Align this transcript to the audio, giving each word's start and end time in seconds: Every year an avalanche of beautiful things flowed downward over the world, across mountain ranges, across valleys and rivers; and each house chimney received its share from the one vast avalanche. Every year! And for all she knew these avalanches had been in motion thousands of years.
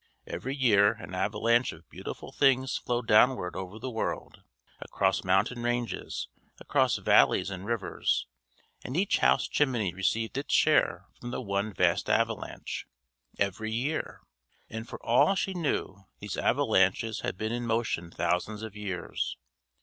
Every 0.25 0.55
year 0.55 0.93
an 0.93 1.13
avalanche 1.13 1.71
of 1.73 1.87
beautiful 1.87 2.31
things 2.31 2.75
flowed 2.75 3.05
downward 3.05 3.55
over 3.55 3.77
the 3.77 3.91
world, 3.91 4.41
across 4.79 5.23
mountain 5.23 5.61
ranges, 5.61 6.27
across 6.59 6.97
valleys 6.97 7.51
and 7.51 7.67
rivers; 7.67 8.25
and 8.83 8.97
each 8.97 9.19
house 9.19 9.47
chimney 9.47 9.93
received 9.93 10.39
its 10.39 10.55
share 10.55 11.05
from 11.19 11.29
the 11.29 11.39
one 11.39 11.71
vast 11.71 12.09
avalanche. 12.09 12.87
Every 13.37 13.71
year! 13.71 14.21
And 14.71 14.89
for 14.89 14.97
all 15.05 15.35
she 15.35 15.53
knew 15.53 16.07
these 16.17 16.35
avalanches 16.35 17.19
had 17.19 17.37
been 17.37 17.51
in 17.51 17.67
motion 17.67 18.09
thousands 18.09 18.63
of 18.63 18.75
years. 18.75 19.37